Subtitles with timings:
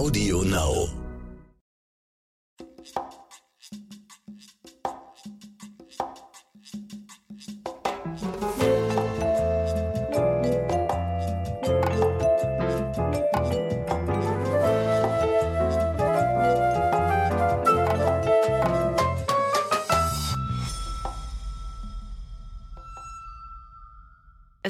[0.00, 0.99] Audio Now.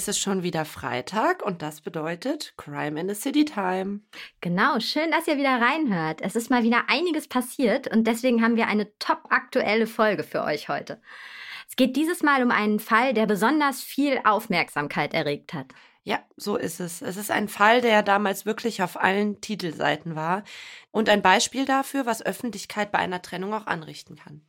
[0.01, 4.01] Es ist schon wieder Freitag und das bedeutet Crime in the City Time.
[4.41, 6.23] Genau, schön, dass ihr wieder reinhört.
[6.23, 10.43] Es ist mal wieder einiges passiert und deswegen haben wir eine top aktuelle Folge für
[10.43, 11.03] euch heute.
[11.69, 15.67] Es geht dieses Mal um einen Fall, der besonders viel Aufmerksamkeit erregt hat.
[16.03, 17.03] Ja, so ist es.
[17.03, 20.45] Es ist ein Fall, der damals wirklich auf allen Titelseiten war
[20.93, 24.41] und ein Beispiel dafür, was Öffentlichkeit bei einer Trennung auch anrichten kann.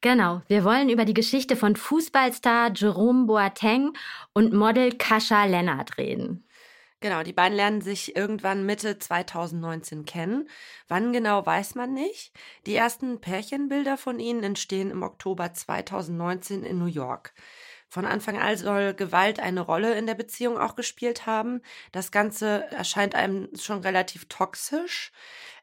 [0.00, 3.94] Genau, wir wollen über die Geschichte von Fußballstar Jerome Boateng
[4.32, 6.44] und Model Kascha Lennart reden.
[7.00, 10.48] Genau, die beiden lernen sich irgendwann Mitte 2019 kennen.
[10.88, 12.32] Wann genau weiß man nicht.
[12.66, 17.34] Die ersten Pärchenbilder von ihnen entstehen im Oktober 2019 in New York.
[17.88, 21.62] Von Anfang an soll Gewalt eine Rolle in der Beziehung auch gespielt haben.
[21.90, 25.10] Das Ganze erscheint einem schon relativ toxisch.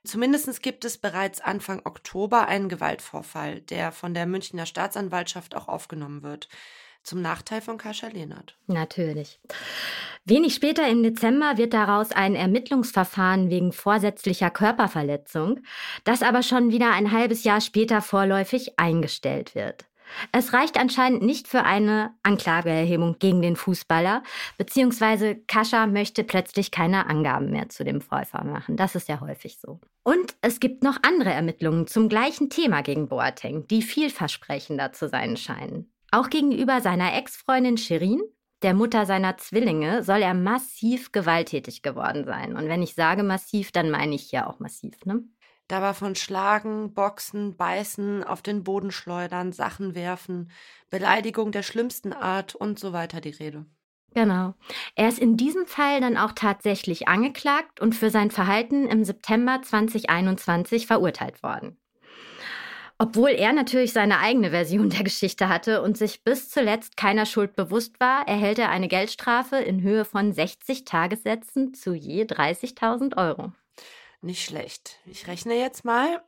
[0.04, 6.24] Zumindest gibt es bereits Anfang Oktober einen Gewaltvorfall, der von der Münchner Staatsanwaltschaft auch aufgenommen
[6.24, 6.50] wird.
[7.04, 8.58] Zum Nachteil von Kascha Lehnert.
[8.66, 9.40] Natürlich.
[10.24, 15.60] Wenig später im Dezember wird daraus ein Ermittlungsverfahren wegen vorsätzlicher Körperverletzung,
[16.04, 19.86] das aber schon wieder ein halbes Jahr später vorläufig eingestellt wird.
[20.32, 24.24] Es reicht anscheinend nicht für eine Anklageerhebung gegen den Fußballer,
[24.58, 28.78] beziehungsweise Kascha möchte plötzlich keine Angaben mehr zu dem Vorfall machen.
[28.78, 29.80] Das ist ja häufig so.
[30.04, 35.38] Und es gibt noch andere Ermittlungen zum gleichen Thema gegen Boateng, die vielversprechender zu sein
[35.38, 35.92] scheinen.
[36.12, 38.22] Auch gegenüber seiner Ex-Freundin Shirin,
[38.62, 42.56] der Mutter seiner Zwillinge, soll er massiv gewalttätig geworden sein.
[42.56, 45.24] Und wenn ich sage massiv, dann meine ich hier auch massiv, ne?
[45.68, 50.52] Da war von Schlagen, Boxen, Beißen, auf den Boden schleudern, Sachen werfen,
[50.90, 53.66] Beleidigung der schlimmsten Art und so weiter die Rede.
[54.14, 54.54] Genau.
[54.96, 59.62] Er ist in diesem Fall dann auch tatsächlich angeklagt und für sein Verhalten im September
[59.62, 61.78] 2021 verurteilt worden.
[62.98, 67.56] Obwohl er natürlich seine eigene Version der Geschichte hatte und sich bis zuletzt keiner Schuld
[67.56, 73.52] bewusst war, erhält er eine Geldstrafe in Höhe von 60 Tagessätzen zu je 30.000 Euro.
[74.22, 75.00] Nicht schlecht.
[75.06, 76.24] Ich rechne jetzt mal.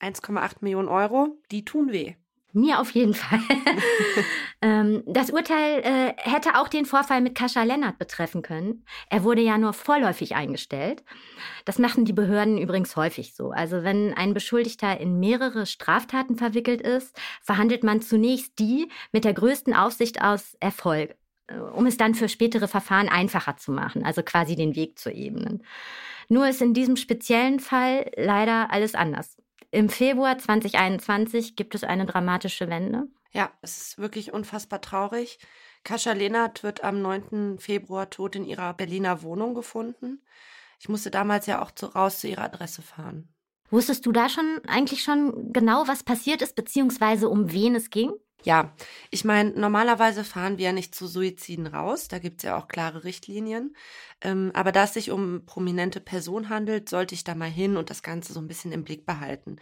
[0.00, 2.14] 1,8 Millionen Euro, die tun weh.
[2.54, 3.40] Mir auf jeden Fall.
[4.62, 8.86] ähm, das Urteil äh, hätte auch den Vorfall mit Kascha Lennart betreffen können.
[9.10, 11.04] Er wurde ja nur vorläufig eingestellt.
[11.66, 13.50] Das machen die Behörden übrigens häufig so.
[13.50, 19.34] Also wenn ein Beschuldigter in mehrere Straftaten verwickelt ist, verhandelt man zunächst die mit der
[19.34, 21.16] größten Aufsicht aus Erfolg,
[21.74, 25.62] um es dann für spätere Verfahren einfacher zu machen, also quasi den Weg zu ebnen.
[26.28, 29.36] Nur ist in diesem speziellen Fall leider alles anders.
[29.70, 33.08] Im Februar 2021 gibt es eine dramatische Wende.
[33.32, 35.38] Ja, es ist wirklich unfassbar traurig.
[35.84, 37.58] Kascha Lehnert wird am 9.
[37.58, 40.22] Februar tot in ihrer Berliner Wohnung gefunden.
[40.80, 43.28] Ich musste damals ja auch zu, raus zu ihrer Adresse fahren.
[43.70, 48.12] Wusstest du da schon eigentlich schon genau, was passiert ist, beziehungsweise um wen es ging?
[48.44, 48.72] Ja,
[49.10, 53.02] ich meine, normalerweise fahren wir ja nicht zu Suiziden raus, da gibt's ja auch klare
[53.02, 53.74] Richtlinien.
[54.20, 57.90] Ähm, aber da es sich um prominente Person handelt, sollte ich da mal hin und
[57.90, 59.56] das Ganze so ein bisschen im Blick behalten.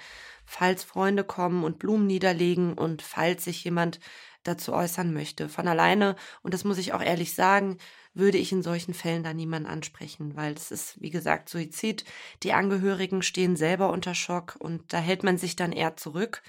[0.44, 3.98] Falls Freunde kommen und Blumen niederlegen und falls sich jemand
[4.44, 5.48] dazu äußern möchte.
[5.48, 7.78] Von alleine, und das muss ich auch ehrlich sagen,
[8.14, 12.04] würde ich in solchen Fällen da niemanden ansprechen, weil es ist, wie gesagt, Suizid.
[12.42, 16.42] Die Angehörigen stehen selber unter Schock und da hält man sich dann eher zurück.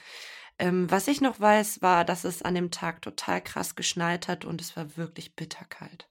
[0.60, 4.46] Ähm, was ich noch weiß, war, dass es an dem Tag total krass geschneit hat
[4.46, 6.08] und es war wirklich bitterkalt.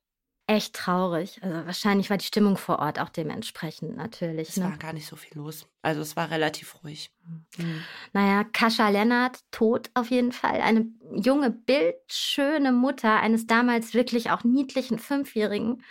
[0.48, 1.42] Echt traurig.
[1.42, 4.50] Also wahrscheinlich war die Stimmung vor Ort auch dementsprechend natürlich.
[4.50, 4.66] Es ne?
[4.66, 5.66] war gar nicht so viel los.
[5.82, 7.10] Also es war relativ ruhig.
[7.58, 7.82] Mhm.
[8.12, 10.60] Naja, Kascha Lennart, tot auf jeden Fall.
[10.60, 15.82] Eine junge, bildschöne Mutter eines damals wirklich auch niedlichen Fünfjährigen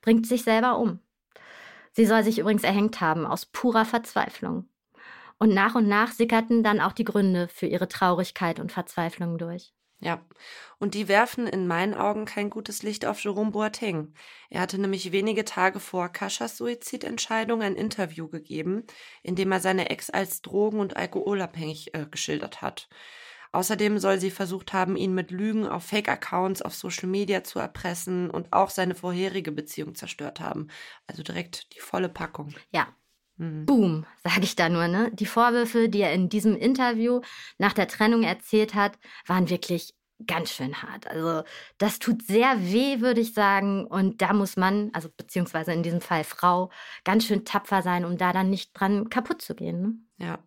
[0.00, 1.00] bringt sich selber um.
[1.92, 4.68] Sie soll sich übrigens erhängt haben aus purer Verzweiflung.
[5.38, 9.72] Und nach und nach sickerten dann auch die Gründe für ihre Traurigkeit und Verzweiflung durch.
[10.00, 10.24] Ja,
[10.78, 14.14] und die werfen in meinen Augen kein gutes Licht auf Jerome Boateng.
[14.48, 18.84] Er hatte nämlich wenige Tage vor Kaschas Suizidentscheidung ein Interview gegeben,
[19.24, 22.88] in dem er seine Ex als drogen- und alkoholabhängig äh, geschildert hat.
[23.50, 28.30] Außerdem soll sie versucht haben, ihn mit Lügen auf Fake-Accounts auf Social Media zu erpressen
[28.30, 30.68] und auch seine vorherige Beziehung zerstört haben.
[31.08, 32.54] Also direkt die volle Packung.
[32.70, 32.88] Ja,
[33.38, 33.66] Mhm.
[33.66, 34.88] Boom, sage ich da nur.
[34.88, 35.10] Ne?
[35.14, 37.20] Die Vorwürfe, die er in diesem Interview
[37.56, 39.94] nach der Trennung erzählt hat, waren wirklich
[40.26, 41.06] ganz schön hart.
[41.06, 41.44] Also
[41.78, 43.86] das tut sehr weh, würde ich sagen.
[43.86, 46.70] Und da muss man, also beziehungsweise in diesem Fall Frau,
[47.04, 49.80] ganz schön tapfer sein, um da dann nicht dran kaputt zu gehen.
[49.80, 50.26] Ne?
[50.26, 50.38] Ja.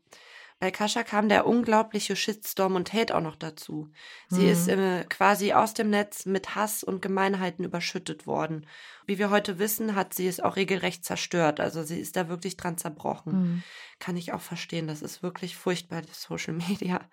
[0.62, 3.90] Bei Kascha kam der unglaubliche Shitstorm und Hate auch noch dazu.
[4.30, 4.52] Sie mhm.
[4.52, 8.68] ist äh, quasi aus dem Netz mit Hass und Gemeinheiten überschüttet worden.
[9.08, 11.60] Wie wir heute wissen, hat sie es auch regelrecht zerstört.
[11.60, 13.34] Also sie ist da wirklich dran zerbrochen.
[13.34, 13.64] Mhm.
[13.98, 14.86] Kann ich auch verstehen.
[14.86, 17.10] Das ist wirklich furchtbar, das Social Media.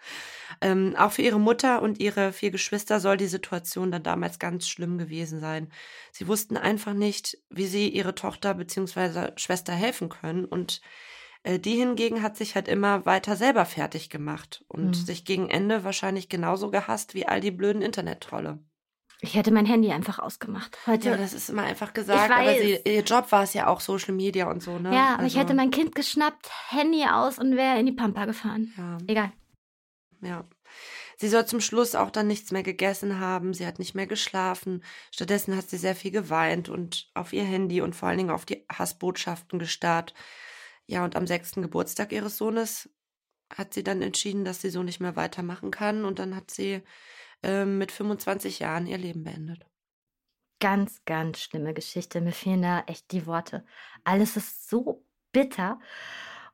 [0.60, 4.68] Ähm, auch für ihre Mutter und ihre vier Geschwister soll die Situation dann damals ganz
[4.68, 5.72] schlimm gewesen sein.
[6.12, 9.30] Sie wussten einfach nicht, wie sie ihre Tochter bzw.
[9.36, 10.82] Schwester helfen können und
[11.46, 14.94] die hingegen hat sich halt immer weiter selber fertig gemacht und mhm.
[14.94, 18.58] sich gegen Ende wahrscheinlich genauso gehasst wie all die blöden Internettrolle.
[19.20, 20.78] Ich hätte mein Handy einfach ausgemacht.
[20.86, 21.10] Heute.
[21.10, 24.14] Ja, das ist immer einfach gesagt, aber sie, ihr Job war es ja auch Social
[24.14, 24.94] Media und so, ne?
[24.94, 25.26] Ja, aber also.
[25.26, 28.72] ich hätte mein Kind geschnappt, Handy aus und wäre in die Pampa gefahren.
[28.76, 28.98] Ja.
[29.08, 29.32] Egal.
[30.20, 30.44] Ja.
[31.16, 33.54] Sie soll zum Schluss auch dann nichts mehr gegessen haben.
[33.54, 34.84] Sie hat nicht mehr geschlafen.
[35.10, 38.44] Stattdessen hat sie sehr viel geweint und auf ihr Handy und vor allen Dingen auf
[38.44, 40.14] die Hassbotschaften gestarrt.
[40.88, 42.88] Ja, und am sechsten Geburtstag ihres Sohnes
[43.54, 46.04] hat sie dann entschieden, dass sie so nicht mehr weitermachen kann.
[46.04, 46.82] Und dann hat sie
[47.42, 49.66] äh, mit 25 Jahren ihr Leben beendet.
[50.60, 52.20] Ganz, ganz schlimme Geschichte.
[52.20, 53.64] Mir fehlen da echt die Worte.
[54.04, 55.78] Alles ist so bitter.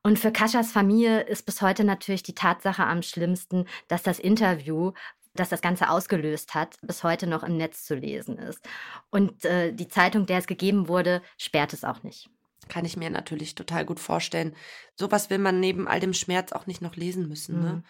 [0.02, 4.92] Und für Kaschas Familie ist bis heute natürlich die Tatsache am schlimmsten, dass das Interview,
[5.34, 8.68] das das Ganze ausgelöst hat, bis heute noch im Netz zu lesen ist.
[9.10, 12.33] Und äh, die Zeitung, der es gegeben wurde, sperrt es auch nicht.
[12.68, 14.54] Kann ich mir natürlich total gut vorstellen.
[14.94, 17.60] Sowas will man neben all dem Schmerz auch nicht noch lesen müssen.
[17.60, 17.66] Ne?
[17.66, 17.74] Mhm.
[17.76, 17.82] Ne?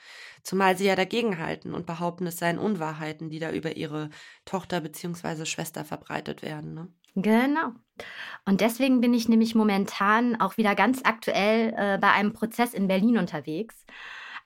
[0.43, 4.11] Zumal sie ja dagegenhalten und behaupten, es seien Unwahrheiten, die da über ihre
[4.45, 5.47] Tochter bzw.
[5.47, 6.75] Schwester verbreitet werden.
[6.75, 6.89] Ne?
[7.17, 7.73] Genau.
[8.45, 12.89] Und deswegen bin ich nämlich momentan auch wieder ganz aktuell äh, bei einem Prozess in
[12.89, 13.85] Berlin unterwegs.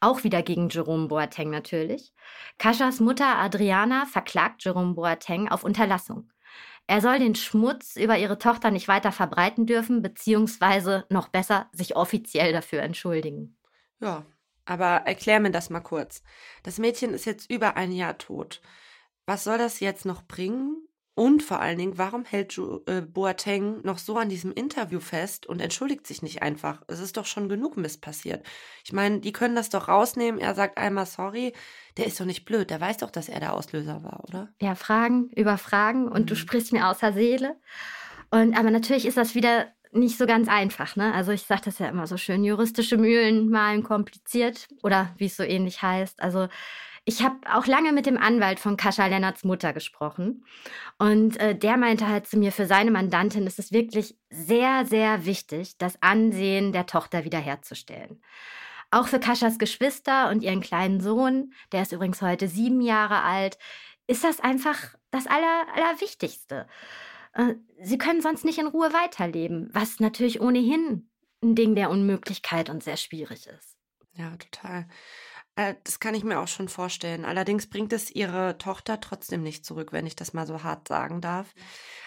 [0.01, 2.13] Auch wieder gegen Jerome Boateng natürlich.
[2.59, 6.31] Kaschas Mutter Adriana verklagt Jerome Boateng auf Unterlassung.
[6.89, 11.97] Er soll den Schmutz über ihre Tochter nicht weiter verbreiten dürfen, beziehungsweise noch besser sich
[11.97, 13.59] offiziell dafür entschuldigen.
[14.01, 14.25] Ja,
[14.65, 16.23] aber erklär mir das mal kurz.
[16.63, 18.63] Das Mädchen ist jetzt über ein Jahr tot.
[19.27, 20.88] Was soll das jetzt noch bringen?
[21.19, 22.57] Und vor allen Dingen, warum hält
[22.87, 26.83] äh, Boateng noch so an diesem Interview fest und entschuldigt sich nicht einfach?
[26.87, 28.47] Es ist doch schon genug Mist passiert.
[28.85, 30.41] Ich meine, die können das doch rausnehmen.
[30.41, 31.55] Er sagt einmal sorry.
[31.97, 32.71] Der ist doch nicht blöd.
[32.71, 34.51] Der weiß doch, dass er der Auslöser war, oder?
[34.63, 36.27] Ja, Fragen über Fragen und mhm.
[36.27, 37.57] du sprichst mir außer Seele.
[38.31, 41.13] Und aber natürlich ist das wieder nicht so ganz einfach, ne?
[41.15, 45.37] Also ich sage das ja immer so schön, juristische Mühlen malen kompliziert oder wie es
[45.37, 46.23] so ähnlich heißt.
[46.23, 46.47] Also
[47.09, 50.45] ich habe auch lange mit dem Anwalt von Kascha Lennarts Mutter gesprochen.
[50.99, 55.25] Und äh, der meinte halt zu mir, für seine Mandantin ist es wirklich sehr, sehr
[55.25, 58.23] wichtig, das Ansehen der Tochter wiederherzustellen.
[58.91, 63.57] Auch für Kaschas Geschwister und ihren kleinen Sohn, der ist übrigens heute sieben Jahre alt,
[64.07, 64.77] ist das einfach
[65.11, 66.69] das Aller, Allerwichtigste.
[67.33, 71.09] Äh, sie können sonst nicht in Ruhe weiterleben, was natürlich ohnehin
[71.43, 73.79] ein Ding der Unmöglichkeit und sehr schwierig ist.
[74.13, 74.87] Ja, total.
[75.59, 77.25] Äh, das kann ich mir auch schon vorstellen.
[77.25, 81.21] Allerdings bringt es ihre Tochter trotzdem nicht zurück, wenn ich das mal so hart sagen
[81.21, 81.53] darf.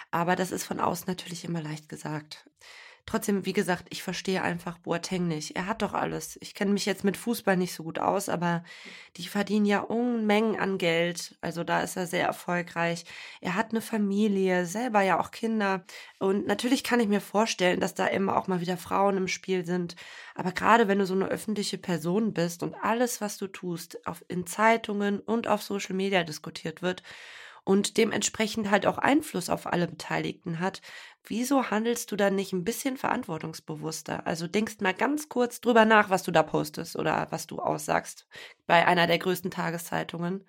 [0.09, 2.49] Aber das ist von außen natürlich immer leicht gesagt.
[3.11, 5.57] Trotzdem, wie gesagt, ich verstehe einfach Boateng nicht.
[5.57, 6.37] Er hat doch alles.
[6.39, 8.63] Ich kenne mich jetzt mit Fußball nicht so gut aus, aber
[9.17, 11.35] die verdienen ja Unmengen an Geld.
[11.41, 13.03] Also da ist er sehr erfolgreich.
[13.41, 15.83] Er hat eine Familie, selber ja auch Kinder.
[16.19, 19.65] Und natürlich kann ich mir vorstellen, dass da immer auch mal wieder Frauen im Spiel
[19.65, 19.97] sind.
[20.33, 24.23] Aber gerade wenn du so eine öffentliche Person bist und alles, was du tust, auf,
[24.29, 27.03] in Zeitungen und auf Social Media diskutiert wird,
[27.63, 30.81] und dementsprechend halt auch Einfluss auf alle Beteiligten hat,
[31.23, 34.25] wieso handelst du dann nicht ein bisschen verantwortungsbewusster?
[34.25, 38.27] Also denkst mal ganz kurz drüber nach, was du da postest oder was du aussagst
[38.65, 40.47] bei einer der größten Tageszeitungen.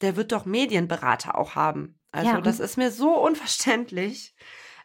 [0.00, 1.98] Der wird doch Medienberater auch haben.
[2.12, 4.34] Also ja, das ist mir so unverständlich.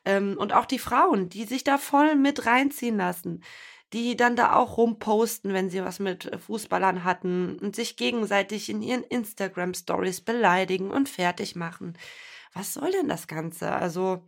[0.04, 3.44] Ähm, und auch die Frauen, die sich da voll mit reinziehen lassen
[3.94, 8.70] die dann da auch rumposten, wenn sie was mit äh, Fußballern hatten und sich gegenseitig
[8.70, 11.98] in ihren Instagram Stories beleidigen und fertig machen.
[12.54, 13.72] Was soll denn das Ganze?
[13.72, 14.24] Also,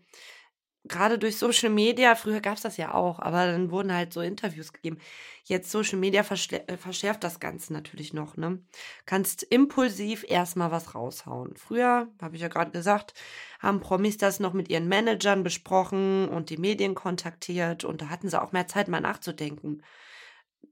[0.86, 4.22] gerade durch Social Media, früher gab es das ja auch, aber dann wurden halt so
[4.22, 4.98] Interviews gegeben.
[5.46, 8.62] Jetzt Social Media äh, verschärft das Ganze natürlich noch, ne?
[9.06, 11.56] Kannst impulsiv erstmal was raushauen.
[11.56, 13.14] Früher, habe ich ja gerade gesagt,
[13.60, 18.30] haben Promis das noch mit ihren Managern besprochen und die Medien kontaktiert und da hatten
[18.30, 19.84] sie auch mehr Zeit, mal nachzudenken.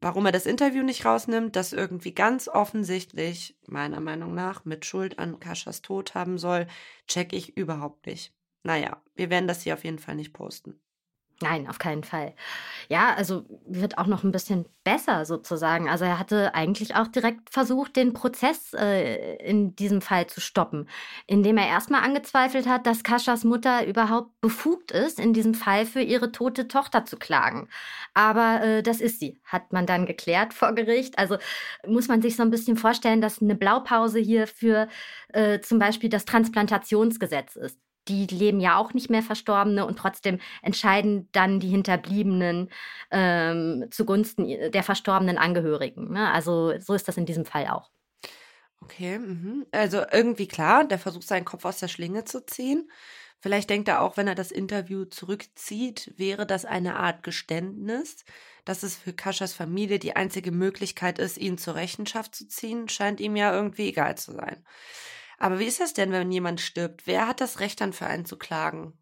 [0.02, 5.20] Warum er das Interview nicht rausnimmt, das irgendwie ganz offensichtlich, meiner Meinung nach, mit Schuld
[5.20, 6.68] an Kaschas Tod haben soll,
[7.08, 8.34] check ich überhaupt nicht.
[8.64, 10.80] Naja, wir werden das hier auf jeden Fall nicht posten.
[11.42, 12.36] Nein, auf keinen Fall.
[12.88, 15.90] Ja, also wird auch noch ein bisschen besser sozusagen.
[15.90, 20.88] Also er hatte eigentlich auch direkt versucht, den Prozess äh, in diesem Fall zu stoppen,
[21.26, 26.02] indem er erstmal angezweifelt hat, dass Kaschas Mutter überhaupt befugt ist, in diesem Fall für
[26.02, 27.70] ihre tote Tochter zu klagen.
[28.14, 31.18] Aber äh, das ist sie, hat man dann geklärt vor Gericht.
[31.18, 31.38] Also
[31.88, 34.88] muss man sich so ein bisschen vorstellen, dass eine Blaupause hier für
[35.30, 37.80] äh, zum Beispiel das Transplantationsgesetz ist
[38.12, 42.70] die leben ja auch nicht mehr Verstorbene und trotzdem entscheiden dann die Hinterbliebenen
[43.12, 46.12] ähm, zugunsten der verstorbenen Angehörigen.
[46.12, 46.32] Ne?
[46.32, 47.90] Also so ist das in diesem Fall auch.
[48.82, 49.66] Okay, mhm.
[49.72, 52.90] also irgendwie klar, der versucht seinen Kopf aus der Schlinge zu ziehen.
[53.40, 58.24] Vielleicht denkt er auch, wenn er das Interview zurückzieht, wäre das eine Art Geständnis,
[58.66, 63.20] dass es für Kaschas Familie die einzige Möglichkeit ist, ihn zur Rechenschaft zu ziehen, scheint
[63.20, 64.64] ihm ja irgendwie egal zu sein.
[65.42, 67.08] Aber wie ist das denn, wenn jemand stirbt?
[67.08, 68.94] Wer hat das Recht dann für einen zu klagen?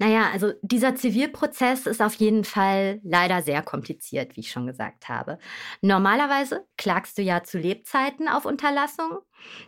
[0.00, 5.08] Naja, also dieser Zivilprozess ist auf jeden Fall leider sehr kompliziert, wie ich schon gesagt
[5.08, 5.38] habe.
[5.82, 9.18] Normalerweise klagst du ja zu Lebzeiten auf Unterlassung.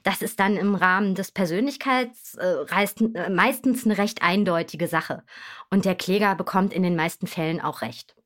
[0.03, 5.23] Das ist dann im Rahmen des Persönlichkeits äh, äh, meistens eine recht eindeutige Sache.
[5.71, 8.17] Und der Kläger bekommt in den meisten Fällen auch recht.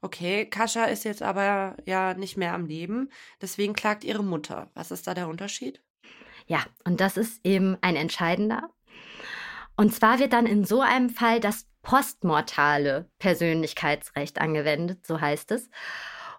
[0.00, 3.10] Okay, Kascha ist jetzt aber ja nicht mehr am Leben.
[3.42, 4.70] Deswegen klagt ihre Mutter.
[4.72, 5.82] Was ist da der Unterschied?
[6.48, 8.70] Ja, und das ist eben ein entscheidender.
[9.76, 15.70] Und zwar wird dann in so einem Fall das postmortale Persönlichkeitsrecht angewendet, so heißt es.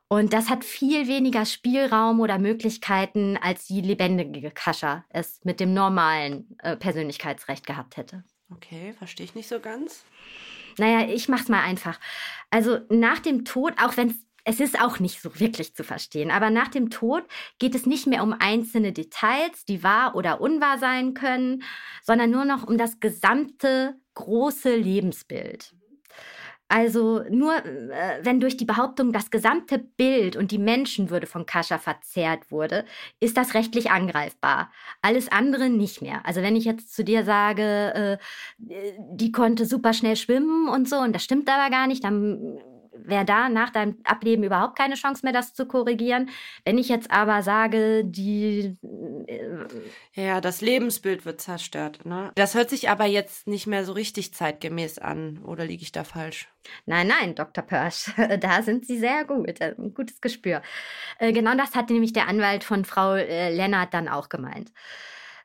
[0.10, 5.74] Und das hat viel weniger Spielraum oder Möglichkeiten, als die lebendige Kascha es mit dem
[5.74, 8.24] normalen äh, Persönlichkeitsrecht gehabt hätte.
[8.52, 10.04] Okay, verstehe ich nicht so ganz.
[10.80, 12.00] Naja, ich mach's mal einfach.
[12.50, 14.16] Also nach dem Tod, auch wenn es
[14.50, 16.32] es ist auch nicht so wirklich zu verstehen.
[16.32, 17.24] Aber nach dem Tod
[17.60, 21.62] geht es nicht mehr um einzelne Details, die wahr oder unwahr sein können,
[22.02, 25.76] sondern nur noch um das gesamte große Lebensbild.
[26.68, 31.80] Also nur äh, wenn durch die Behauptung das gesamte Bild und die Menschenwürde von Kascha
[31.80, 32.86] verzerrt wurde,
[33.20, 34.72] ist das rechtlich angreifbar.
[35.02, 36.26] Alles andere nicht mehr.
[36.26, 38.20] Also wenn ich jetzt zu dir sage,
[38.60, 42.60] äh, die konnte super schnell schwimmen und so, und das stimmt aber gar nicht, dann
[43.06, 46.30] wäre da nach deinem Ableben überhaupt keine Chance mehr, das zu korrigieren.
[46.66, 48.78] Wenn ich jetzt aber sage, die.
[49.28, 49.66] Äh,
[50.14, 52.06] ja, das Lebensbild wird zerstört.
[52.06, 52.32] Ne?
[52.36, 55.40] Das hört sich aber jetzt nicht mehr so richtig zeitgemäß an.
[55.44, 56.48] Oder liege ich da falsch?
[56.86, 57.64] Nein, nein, Dr.
[57.64, 59.62] Pörsch, da sind Sie sehr gut.
[59.62, 60.62] Äh, ein gutes Gespür.
[61.18, 64.72] Äh, genau das hat nämlich der Anwalt von Frau Lennart dann auch gemeint.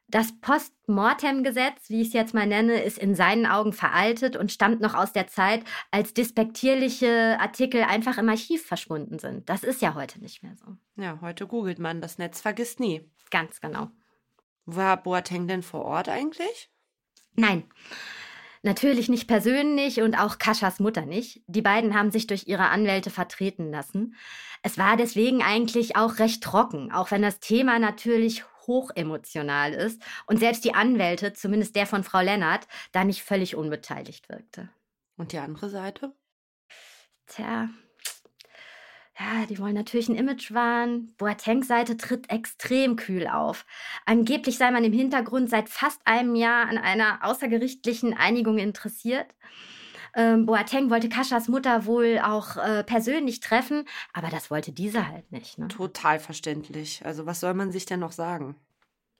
[0.08, 4.80] Das Postmortem-Gesetz, wie ich es jetzt mal nenne, ist in seinen Augen veraltet und stammt
[4.80, 9.48] noch aus der Zeit, als despektierliche Artikel einfach im Archiv verschwunden sind.
[9.48, 10.76] Das ist ja heute nicht mehr so.
[11.02, 13.10] Ja, heute googelt man, das Netz vergisst nie.
[13.30, 13.88] Ganz genau.
[14.66, 16.70] War Boateng denn vor Ort eigentlich?
[17.34, 17.64] Nein.
[18.62, 21.42] Natürlich nicht persönlich und auch Kaschas Mutter nicht.
[21.46, 24.14] Die beiden haben sich durch ihre Anwälte vertreten lassen.
[24.62, 30.38] Es war deswegen eigentlich auch recht trocken, auch wenn das Thema natürlich hochemotional ist und
[30.38, 34.68] selbst die Anwälte, zumindest der von Frau Lennart, da nicht völlig unbeteiligt wirkte.
[35.16, 36.12] Und die andere Seite?
[37.26, 37.68] Tja,
[39.18, 41.14] ja, die wollen natürlich ein Image wahren.
[41.18, 43.64] Boatengs Seite tritt extrem kühl auf.
[44.06, 49.32] Angeblich sei man im Hintergrund seit fast einem Jahr an einer außergerichtlichen Einigung interessiert.
[50.16, 55.30] Ähm, Boateng wollte Kaschas Mutter wohl auch äh, persönlich treffen, aber das wollte diese halt
[55.32, 55.58] nicht.
[55.58, 55.68] Ne?
[55.68, 57.04] Total verständlich.
[57.04, 58.56] Also was soll man sich denn noch sagen?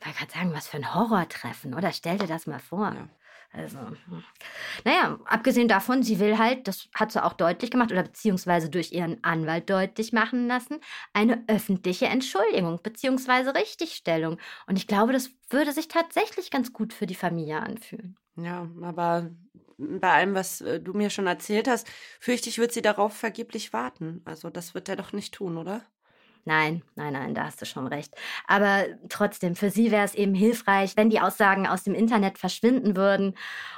[0.00, 1.92] Ich wollte gerade sagen, was für ein Horrortreffen, oder?
[1.92, 2.92] Stell dir das mal vor.
[2.94, 3.08] Ja.
[3.56, 4.24] Also, hm.
[4.84, 8.90] naja, abgesehen davon, sie will halt, das hat sie auch deutlich gemacht oder beziehungsweise durch
[8.90, 10.80] ihren Anwalt deutlich machen lassen,
[11.12, 14.38] eine öffentliche Entschuldigung beziehungsweise Richtigstellung.
[14.66, 18.16] Und ich glaube, das würde sich tatsächlich ganz gut für die Familie anfühlen.
[18.36, 19.30] Ja, aber
[19.78, 21.88] bei allem, was äh, du mir schon erzählt hast,
[22.20, 24.22] fürchte ich, wird sie darauf vergeblich warten.
[24.24, 25.82] Also das wird er doch nicht tun, oder?
[26.46, 28.14] Nein, nein, nein, da hast du schon recht.
[28.46, 32.96] Aber trotzdem, für sie wäre es eben hilfreich, wenn die Aussagen aus dem Internet verschwinden
[32.96, 33.34] würden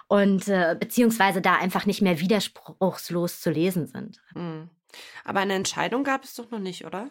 [0.08, 4.20] und äh, beziehungsweise da einfach nicht mehr widerspruchslos zu lesen sind.
[4.34, 4.68] Hm.
[5.25, 7.08] Aber eine Entscheidung gab es doch noch nicht, oder?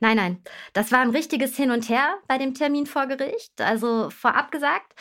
[0.00, 0.42] Nein, nein.
[0.72, 3.60] Das war ein richtiges Hin und Her bei dem Termin vor Gericht.
[3.60, 4.94] Also vorab gesagt,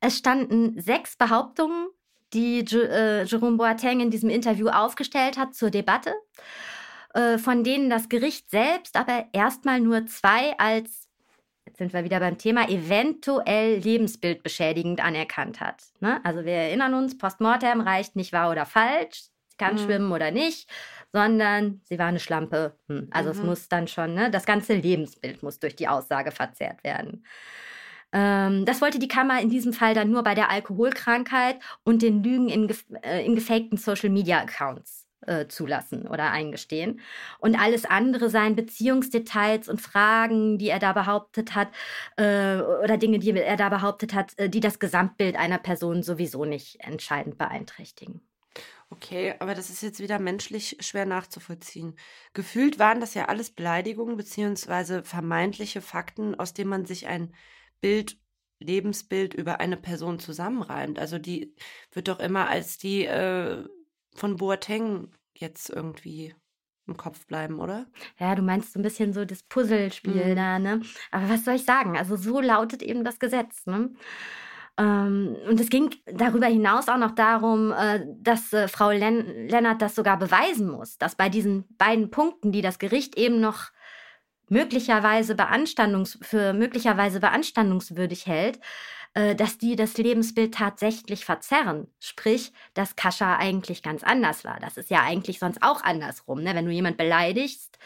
[0.00, 1.88] es standen sechs Behauptungen
[2.32, 6.14] die äh, Jerome Boateng in diesem Interview aufgestellt hat zur Debatte,
[7.14, 11.08] äh, von denen das Gericht selbst aber erstmal nur zwei als,
[11.66, 15.82] jetzt sind wir wieder beim Thema, eventuell lebensbildbeschädigend anerkannt hat.
[16.00, 16.20] Ne?
[16.24, 19.24] Also wir erinnern uns, Postmortem reicht nicht wahr oder falsch,
[19.60, 19.78] kann mhm.
[19.78, 20.68] schwimmen oder nicht,
[21.12, 22.76] sondern sie war eine Schlampe.
[22.88, 23.08] Hm.
[23.10, 23.38] Also mhm.
[23.38, 27.24] es muss dann schon, ne, das ganze Lebensbild muss durch die Aussage verzerrt werden.
[28.12, 32.22] Ähm, das wollte die Kammer in diesem Fall dann nur bei der Alkoholkrankheit und den
[32.22, 37.00] Lügen in, äh, in gefakten Social-Media-Accounts äh, zulassen oder eingestehen.
[37.38, 41.68] Und alles andere seien Beziehungsdetails und Fragen, die er da behauptet hat,
[42.16, 46.44] äh, oder Dinge, die er da behauptet hat, äh, die das Gesamtbild einer Person sowieso
[46.44, 48.22] nicht entscheidend beeinträchtigen.
[48.92, 51.94] Okay, aber das ist jetzt wieder menschlich schwer nachzuvollziehen.
[52.32, 57.32] Gefühlt waren das ja alles Beleidigungen beziehungsweise vermeintliche Fakten, aus denen man sich ein
[57.80, 58.18] Bild,
[58.58, 60.98] Lebensbild über eine Person zusammenreimt.
[60.98, 61.54] Also die
[61.92, 63.64] wird doch immer als die äh,
[64.14, 66.34] von Boateng jetzt irgendwie
[66.86, 67.86] im Kopf bleiben, oder?
[68.18, 70.36] Ja, du meinst so ein bisschen so das Puzzlespiel mhm.
[70.36, 70.82] da, ne?
[71.12, 71.96] Aber was soll ich sagen?
[71.96, 73.94] Also so lautet eben das Gesetz, ne?
[74.80, 79.82] Ähm, und es ging darüber hinaus auch noch darum, äh, dass äh, Frau Len Lennart
[79.82, 83.70] das sogar beweisen muss, dass bei diesen beiden Punkten, die das Gericht eben noch
[84.48, 88.58] möglicherweise beanstandungs für möglicherweise beanstandungswürdig hält,
[89.12, 91.88] äh, dass die das Lebensbild tatsächlich verzerren.
[91.98, 94.58] Sprich, dass Kascha eigentlich ganz anders war.
[94.60, 96.42] Das ist ja eigentlich sonst auch andersrum.
[96.42, 96.54] Ne?
[96.54, 97.78] Wenn du jemand beleidigst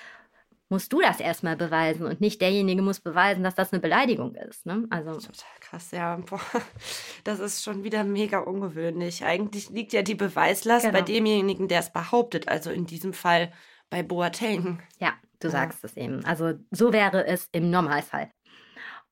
[0.74, 4.66] musst du das erstmal beweisen und nicht derjenige muss beweisen, dass das eine Beleidigung ist.
[4.66, 4.84] Ne?
[4.90, 6.16] Also total krass, ja.
[6.16, 6.40] Boah,
[7.24, 9.24] das ist schon wieder mega ungewöhnlich.
[9.24, 10.98] Eigentlich liegt ja die Beweislast genau.
[10.98, 12.48] bei demjenigen, der es behauptet.
[12.48, 13.52] Also in diesem Fall
[13.88, 14.82] bei Boateng.
[14.98, 15.52] Ja, du ja.
[15.52, 16.24] sagst es eben.
[16.24, 18.32] Also so wäre es im Normalfall.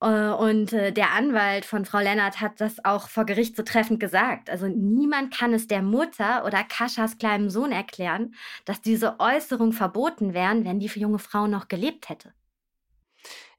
[0.03, 4.01] Äh, und äh, der Anwalt von Frau Lennart hat das auch vor Gericht so treffend
[4.01, 4.51] gesagt.
[4.51, 10.35] Also niemand kann es der Mutter oder Kaschas kleinem Sohn erklären, dass diese Äußerung verboten
[10.35, 12.35] wären, wenn die junge Frau noch gelebt hätte.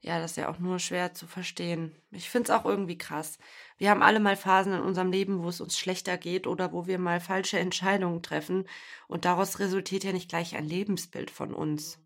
[0.02, 1.96] Ja, das ist ja auch nur schwer zu verstehen.
[2.10, 3.38] Ich finde es auch irgendwie krass.
[3.78, 6.86] Wir haben alle mal Phasen in unserem Leben, wo es uns schlechter geht oder wo
[6.86, 8.68] wir mal falsche Entscheidungen treffen.
[9.08, 11.98] Und daraus resultiert ja nicht gleich ein Lebensbild von uns.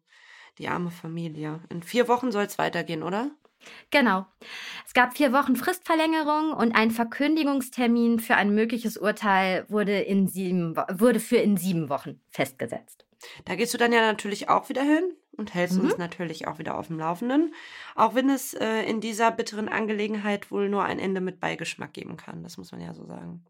[0.58, 1.60] Die arme Familie.
[1.70, 3.32] In vier Wochen soll es weitergehen, oder?
[3.90, 4.26] Genau.
[4.86, 10.76] Es gab vier Wochen Fristverlängerung und ein Verkündigungstermin für ein mögliches Urteil wurde, in sieben,
[10.76, 13.06] wurde für in sieben Wochen festgesetzt.
[13.44, 15.84] Da gehst du dann ja natürlich auch wieder hin und hältst mhm.
[15.84, 17.54] uns natürlich auch wieder auf dem Laufenden.
[17.94, 22.16] Auch wenn es äh, in dieser bitteren Angelegenheit wohl nur ein Ende mit Beigeschmack geben
[22.16, 22.42] kann.
[22.42, 23.44] Das muss man ja so sagen.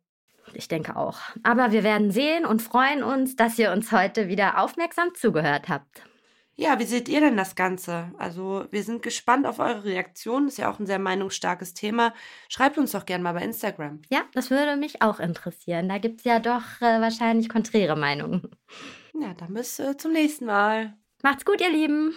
[0.54, 1.20] Ich denke auch.
[1.42, 6.02] Aber wir werden sehen und freuen uns, dass ihr uns heute wieder aufmerksam zugehört habt.
[6.60, 8.10] Ja, wie seht ihr denn das Ganze?
[8.18, 10.48] Also, wir sind gespannt auf eure Reaktion.
[10.48, 12.12] Ist ja auch ein sehr meinungsstarkes Thema.
[12.48, 14.02] Schreibt uns doch gerne mal bei Instagram.
[14.10, 15.88] Ja, das würde mich auch interessieren.
[15.88, 18.50] Da gibt es ja doch äh, wahrscheinlich konträre Meinungen.
[19.14, 20.96] Ja, dann bis äh, zum nächsten Mal.
[21.22, 22.14] Macht's gut, ihr Lieben.